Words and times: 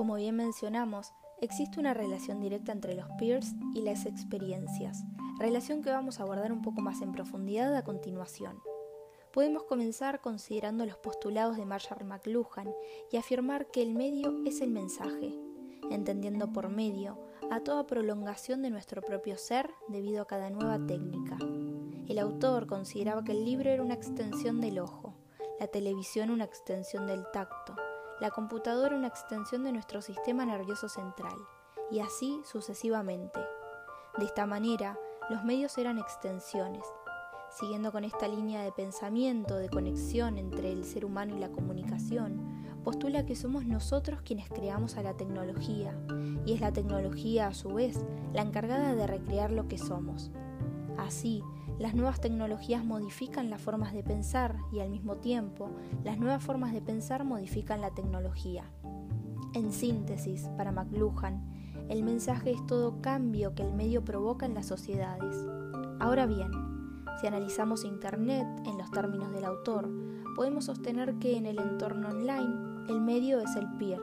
Como 0.00 0.14
bien 0.14 0.34
mencionamos, 0.34 1.12
existe 1.42 1.78
una 1.78 1.92
relación 1.92 2.40
directa 2.40 2.72
entre 2.72 2.94
los 2.94 3.04
peers 3.18 3.52
y 3.74 3.82
las 3.82 4.06
experiencias, 4.06 5.04
relación 5.38 5.82
que 5.82 5.90
vamos 5.90 6.18
a 6.18 6.22
abordar 6.22 6.52
un 6.52 6.62
poco 6.62 6.80
más 6.80 7.02
en 7.02 7.12
profundidad 7.12 7.76
a 7.76 7.84
continuación. 7.84 8.58
Podemos 9.30 9.64
comenzar 9.64 10.22
considerando 10.22 10.86
los 10.86 10.96
postulados 10.96 11.58
de 11.58 11.66
Marshall 11.66 12.06
McLuhan 12.06 12.72
y 13.12 13.18
afirmar 13.18 13.66
que 13.66 13.82
el 13.82 13.94
medio 13.94 14.42
es 14.46 14.62
el 14.62 14.70
mensaje, 14.70 15.38
entendiendo 15.90 16.50
por 16.50 16.70
medio 16.70 17.18
a 17.50 17.60
toda 17.60 17.86
prolongación 17.86 18.62
de 18.62 18.70
nuestro 18.70 19.02
propio 19.02 19.36
ser 19.36 19.70
debido 19.88 20.22
a 20.22 20.26
cada 20.26 20.48
nueva 20.48 20.78
técnica. 20.86 21.36
El 22.08 22.18
autor 22.18 22.66
consideraba 22.66 23.22
que 23.22 23.32
el 23.32 23.44
libro 23.44 23.68
era 23.68 23.82
una 23.82 23.92
extensión 23.92 24.62
del 24.62 24.78
ojo, 24.78 25.12
la 25.60 25.66
televisión 25.66 26.30
una 26.30 26.44
extensión 26.44 27.06
del 27.06 27.30
tacto, 27.34 27.76
la 28.20 28.30
computadora 28.30 28.96
una 28.96 29.08
extensión 29.08 29.64
de 29.64 29.72
nuestro 29.72 30.02
sistema 30.02 30.44
nervioso 30.44 30.88
central, 30.88 31.36
y 31.90 32.00
así 32.00 32.40
sucesivamente. 32.44 33.40
De 34.18 34.24
esta 34.26 34.46
manera, 34.46 34.98
los 35.30 35.44
medios 35.44 35.76
eran 35.78 35.98
extensiones. 35.98 36.84
Siguiendo 37.50 37.90
con 37.90 38.04
esta 38.04 38.28
línea 38.28 38.62
de 38.62 38.72
pensamiento, 38.72 39.56
de 39.56 39.70
conexión 39.70 40.38
entre 40.38 40.70
el 40.70 40.84
ser 40.84 41.04
humano 41.04 41.36
y 41.36 41.40
la 41.40 41.50
comunicación, 41.50 42.60
postula 42.84 43.26
que 43.26 43.36
somos 43.36 43.64
nosotros 43.66 44.20
quienes 44.22 44.48
creamos 44.48 44.96
a 44.96 45.02
la 45.02 45.16
tecnología, 45.16 45.98
y 46.44 46.52
es 46.52 46.60
la 46.60 46.72
tecnología 46.72 47.48
a 47.48 47.54
su 47.54 47.70
vez 47.70 48.04
la 48.32 48.42
encargada 48.42 48.94
de 48.94 49.06
recrear 49.06 49.50
lo 49.50 49.66
que 49.66 49.78
somos. 49.78 50.30
Así, 50.96 51.42
las 51.80 51.94
nuevas 51.94 52.20
tecnologías 52.20 52.84
modifican 52.84 53.48
las 53.48 53.62
formas 53.62 53.94
de 53.94 54.02
pensar 54.02 54.58
y 54.70 54.80
al 54.80 54.90
mismo 54.90 55.16
tiempo 55.16 55.70
las 56.04 56.18
nuevas 56.18 56.44
formas 56.44 56.74
de 56.74 56.82
pensar 56.82 57.24
modifican 57.24 57.80
la 57.80 57.90
tecnología. 57.90 58.70
En 59.54 59.72
síntesis, 59.72 60.50
para 60.58 60.72
McLuhan, 60.72 61.42
el 61.88 62.02
mensaje 62.02 62.50
es 62.50 62.66
todo 62.66 63.00
cambio 63.00 63.54
que 63.54 63.62
el 63.62 63.72
medio 63.72 64.04
provoca 64.04 64.44
en 64.44 64.52
las 64.52 64.66
sociedades. 64.66 65.34
Ahora 65.98 66.26
bien, 66.26 66.50
si 67.18 67.26
analizamos 67.26 67.86
Internet 67.86 68.46
en 68.66 68.76
los 68.76 68.90
términos 68.90 69.32
del 69.32 69.46
autor, 69.46 69.88
podemos 70.36 70.66
sostener 70.66 71.14
que 71.14 71.38
en 71.38 71.46
el 71.46 71.58
entorno 71.58 72.10
online 72.10 72.90
el 72.90 73.00
medio 73.00 73.40
es 73.40 73.56
el 73.56 73.66
peer, 73.78 74.02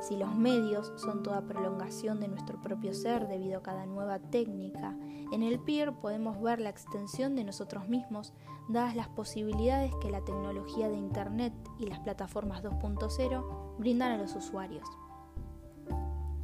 si 0.00 0.16
los 0.16 0.34
medios 0.34 0.92
son 0.96 1.22
toda 1.22 1.42
prolongación 1.42 2.20
de 2.20 2.28
nuestro 2.28 2.60
propio 2.60 2.94
ser 2.94 3.28
debido 3.28 3.58
a 3.58 3.62
cada 3.62 3.86
nueva 3.86 4.18
técnica, 4.18 4.96
en 5.32 5.42
el 5.42 5.60
peer 5.60 5.92
podemos 5.92 6.40
ver 6.40 6.60
la 6.60 6.70
extensión 6.70 7.36
de 7.36 7.44
nosotros 7.44 7.88
mismos 7.88 8.32
dadas 8.68 8.96
las 8.96 9.08
posibilidades 9.08 9.94
que 10.00 10.10
la 10.10 10.24
tecnología 10.24 10.88
de 10.88 10.96
Internet 10.96 11.52
y 11.78 11.86
las 11.86 12.00
plataformas 12.00 12.62
2.0 12.62 13.78
brindan 13.78 14.12
a 14.12 14.16
los 14.16 14.34
usuarios. 14.34 14.88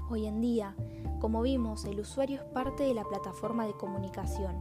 Hoy 0.09 0.27
en 0.27 0.41
día, 0.41 0.77
como 1.21 1.43
vimos, 1.43 1.85
el 1.85 2.01
usuario 2.01 2.37
es 2.37 2.45
parte 2.53 2.85
de 2.85 2.95
la 2.95 3.05
plataforma 3.05 3.67
de 3.67 3.73
comunicación. 3.73 4.57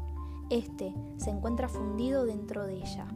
Este 0.50 0.94
se 1.18 1.30
encuentra 1.30 1.68
fundido 1.68 2.26
dentro 2.26 2.66
de 2.66 2.78
ella 2.78 3.08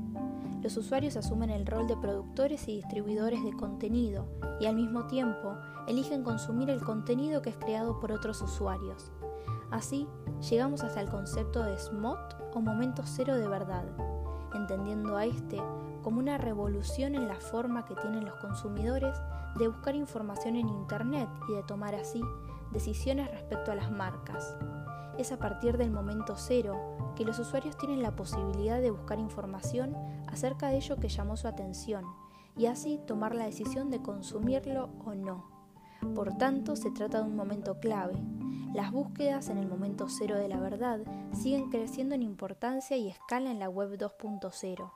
los 0.62 0.76
usuarios 0.76 1.16
asumen 1.16 1.50
el 1.50 1.66
rol 1.66 1.88
de 1.88 1.96
productores 1.96 2.68
y 2.68 2.76
distribuidores 2.76 3.44
de 3.44 3.54
contenido 3.54 4.28
y 4.60 4.66
al 4.66 4.76
mismo 4.76 5.06
tiempo 5.08 5.56
eligen 5.88 6.24
consumir 6.24 6.70
el 6.70 6.84
contenido 6.84 7.42
que 7.42 7.52
es 7.52 7.58
creado 7.58 8.00
por 8.00 8.12
otros 8.12 8.42
usuarios. 8.42 9.12
Así, 9.72 10.08
llegamos 10.50 10.84
hasta 10.84 11.02
el 11.02 11.10
concepto 11.10 11.64
de 11.64 11.78
SMOT 11.78 12.36
o 12.54 12.60
momento 12.60 13.04
cero 13.06 13.36
de 13.36 13.48
verdad, 13.48 13.86
entendiendo 14.54 15.16
a 15.16 15.26
este 15.26 15.62
como 16.04 16.20
una 16.20 16.38
revolución 16.38 17.16
en 17.16 17.28
la 17.28 17.36
forma 17.36 17.86
que 17.86 17.96
tienen 17.96 18.26
los 18.26 18.36
consumidores 18.36 19.16
de 19.58 19.68
buscar 19.68 19.96
información 19.96 20.56
en 20.56 20.68
Internet 20.68 21.30
y 21.50 21.54
de 21.54 21.64
tomar 21.64 21.96
así 21.96 22.22
decisiones 22.72 23.30
respecto 23.32 23.72
a 23.72 23.76
las 23.76 23.92
marcas. 23.92 24.56
Es 25.20 25.34
a 25.34 25.38
partir 25.38 25.78
del 25.78 25.92
momento 25.92 26.36
cero 26.38 27.14
que 27.18 27.26
los 27.26 27.38
usuarios 27.40 27.78
tienen 27.78 28.02
la 28.02 28.16
posibilidad 28.16 28.80
de 28.80 28.90
buscar 28.90 29.20
información 29.20 29.94
acerca 30.28 30.70
de 30.70 30.78
ello 30.78 30.96
que 30.96 31.10
llamó 31.10 31.36
su 31.36 31.50
atención 31.50 32.06
y 32.56 32.68
así 32.68 33.02
tomar 33.06 33.36
la 33.36 33.44
decisión 33.44 33.90
de 33.90 34.02
consumirlo 34.02 34.90
o 35.04 35.16
no. 35.16 35.44
Por 36.16 36.38
tanto, 36.38 36.78
se 36.78 36.90
trata 36.92 37.18
de 37.18 37.26
un 37.28 37.36
momento 37.36 37.82
clave. 37.82 38.14
Las 38.74 38.94
búsquedas 38.94 39.50
en 39.50 39.58
el 39.58 39.68
momento 39.68 40.08
cero 40.08 40.38
de 40.38 40.48
la 40.48 40.62
verdad 40.62 41.02
siguen 41.34 41.70
creciendo 41.70 42.16
en 42.16 42.24
importancia 42.24 42.96
y 42.96 43.10
escala 43.10 43.52
en 43.52 43.60
la 43.60 43.68
web 43.68 43.98
2.0. 43.98 44.90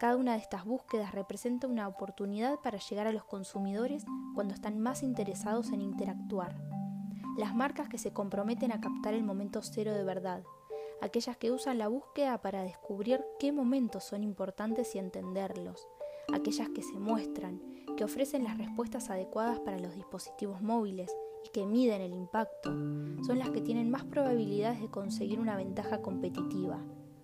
Cada 0.00 0.16
una 0.16 0.32
de 0.32 0.38
estas 0.38 0.64
búsquedas 0.64 1.12
representa 1.12 1.68
una 1.68 1.86
oportunidad 1.86 2.58
para 2.58 2.78
llegar 2.78 3.06
a 3.06 3.12
los 3.12 3.24
consumidores 3.24 4.04
cuando 4.34 4.52
están 4.52 4.80
más 4.80 5.04
interesados 5.04 5.70
en 5.70 5.80
interactuar. 5.80 6.79
Las 7.36 7.54
marcas 7.54 7.88
que 7.88 7.98
se 7.98 8.12
comprometen 8.12 8.72
a 8.72 8.80
captar 8.80 9.14
el 9.14 9.22
momento 9.22 9.62
cero 9.62 9.94
de 9.94 10.04
verdad, 10.04 10.42
aquellas 11.00 11.36
que 11.36 11.50
usan 11.50 11.78
la 11.78 11.88
búsqueda 11.88 12.42
para 12.42 12.62
descubrir 12.62 13.24
qué 13.38 13.52
momentos 13.52 14.04
son 14.04 14.22
importantes 14.22 14.94
y 14.94 14.98
entenderlos, 14.98 15.88
aquellas 16.32 16.68
que 16.70 16.82
se 16.82 16.98
muestran, 16.98 17.62
que 17.96 18.04
ofrecen 18.04 18.44
las 18.44 18.58
respuestas 18.58 19.10
adecuadas 19.10 19.60
para 19.60 19.78
los 19.78 19.94
dispositivos 19.94 20.60
móviles 20.60 21.14
y 21.44 21.48
que 21.50 21.66
miden 21.66 22.02
el 22.02 22.12
impacto, 22.12 22.70
son 23.24 23.38
las 23.38 23.50
que 23.50 23.60
tienen 23.60 23.90
más 23.90 24.04
probabilidades 24.04 24.80
de 24.80 24.90
conseguir 24.90 25.40
una 25.40 25.56
ventaja 25.56 26.02
competitiva. 26.02 26.80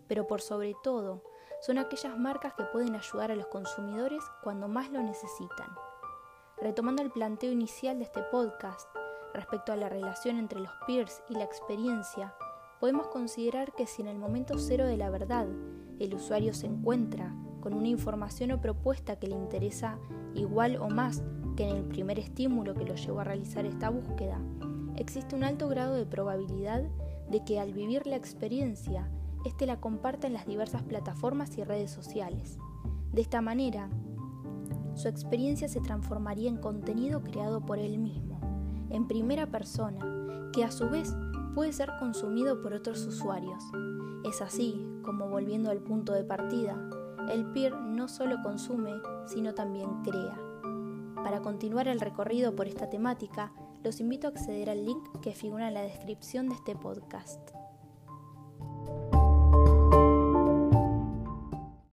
Pero 0.07 0.27
por 0.27 0.41
sobre 0.41 0.75
todo, 0.83 1.25
son 1.61 1.79
aquellas 1.79 2.17
marcas 2.19 2.55
que 2.55 2.65
pueden 2.65 2.95
ayudar 2.95 3.31
a 3.33 3.37
los 3.37 3.47
consumidores 3.49 4.23
cuando 4.43 4.69
más 4.69 4.91
lo 4.91 5.03
necesitan. 5.03 5.69
Retomando 6.63 7.03
el 7.03 7.11
planteo 7.11 7.51
inicial 7.51 7.99
de 7.99 8.05
este 8.05 8.23
podcast 8.23 8.89
respecto 9.37 9.73
a 9.73 9.77
la 9.77 9.89
relación 9.89 10.39
entre 10.39 10.61
los 10.61 10.73
peers 10.87 11.23
y 11.29 11.35
la 11.35 11.45
experiencia, 11.45 12.35
podemos 12.81 13.07
considerar 13.09 13.73
que 13.73 13.87
si 13.87 14.03
en 14.03 14.09
el 14.09 14.19
momento 14.19 14.59
cero 14.59 14.87
de 14.87 14.97
la 14.97 15.11
verdad 15.11 15.47
el 15.99 16.15
usuario 16.15 16.53
se 16.53 16.67
encuentra 16.67 17.35
con 17.61 17.75
una 17.75 17.89
información 17.89 18.53
o 18.53 18.61
propuesta 18.61 19.17
que 19.17 19.29
le 19.29 19.35
interesa 19.35 19.99
igual 20.35 20.77
o 20.77 20.89
más 20.89 21.23
que 21.57 21.69
en 21.69 21.77
el 21.77 21.85
primer 21.85 22.19
estímulo 22.19 22.75
que 22.75 22.85
lo 22.85 22.95
llevó 22.95 23.21
a 23.21 23.25
realizar 23.25 23.65
esta 23.65 23.91
búsqueda, 23.91 24.39
existe 24.97 25.35
un 25.35 25.45
alto 25.45 25.69
grado 25.69 25.95
de 25.95 26.07
probabilidad 26.07 26.85
de 27.31 27.45
que 27.45 27.59
al 27.59 27.73
vivir 27.73 28.07
la 28.07 28.17
experiencia, 28.17 29.11
éste 29.45 29.67
la 29.67 29.81
comparta 29.81 30.27
en 30.27 30.33
las 30.33 30.47
diversas 30.47 30.83
plataformas 30.83 31.57
y 31.59 31.65
redes 31.65 31.91
sociales. 31.91 32.59
De 33.13 33.21
esta 33.23 33.41
manera, 33.41 33.89
su 34.95 35.09
experiencia 35.09 35.69
se 35.69 35.81
transformaría 35.81 36.49
en 36.49 36.57
contenido 36.57 37.23
creado 37.23 37.65
por 37.65 37.79
él 37.79 37.99
mismo, 37.99 38.36
en 38.97 39.07
primera 39.07 39.47
persona, 39.47 40.51
que 40.53 40.65
a 40.65 40.71
su 40.71 40.89
vez 40.89 41.15
puede 41.55 41.73
ser 41.73 41.91
consumido 41.99 42.61
por 42.61 42.73
otros 42.73 43.07
usuarios. 43.07 43.63
Es 44.25 44.43
así 44.43 44.85
como, 45.03 45.29
volviendo 45.29 45.71
al 45.71 45.79
punto 45.79 46.13
de 46.13 46.25
partida, 46.25 46.77
el 47.31 47.45
peer 47.53 47.75
no 47.75 48.09
solo 48.09 48.37
consume, 48.43 48.93
sino 49.27 49.55
también 49.55 50.03
crea. 50.03 50.39
Para 51.23 51.43
continuar 51.43 51.89
el 51.89 52.01
recorrido 52.01 52.55
por 52.57 52.69
esta 52.69 52.89
temática, 52.89 53.53
los 53.83 54.01
invito 54.01 54.27
a 54.27 54.31
acceder 54.31 54.71
al 54.71 54.85
link 54.85 55.21
que 55.21 55.33
figura 55.33 55.69
en 55.69 55.75
la 55.75 55.83
descripción 55.83 56.49
de 56.49 56.55
este 56.55 56.75
podcast. 56.75 57.66